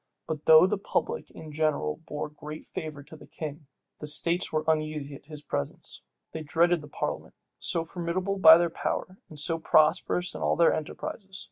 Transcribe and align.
But 0.25 0.45
though 0.45 0.65
the 0.65 0.79
public 0.79 1.29
in 1.29 1.51
general 1.51 1.97
bore 1.97 2.27
great 2.27 2.65
favor 2.65 3.03
to 3.03 3.15
the 3.15 3.27
king, 3.27 3.67
the 3.99 4.07
states 4.07 4.51
were 4.51 4.63
uneasy 4.67 5.13
at 5.13 5.27
his 5.27 5.43
presence. 5.43 6.01
They 6.31 6.41
dreaded 6.41 6.81
the 6.81 6.87
parliament, 6.87 7.35
so 7.59 7.85
formidable 7.85 8.39
by 8.39 8.57
their 8.57 8.71
power, 8.71 9.19
and 9.29 9.37
so 9.37 9.59
prosperous 9.59 10.33
in 10.33 10.41
all 10.41 10.55
their 10.55 10.73
enterprises. 10.73 11.39